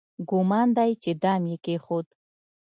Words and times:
ګومان 0.29 0.67
دی 0.77 0.91
چې 1.03 1.11
دام 1.23 1.41
یې 1.51 1.57
کېښود. 1.65 2.07